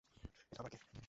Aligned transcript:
এটা 0.51 0.59
আবার 0.59 0.71
কে? 0.73 0.91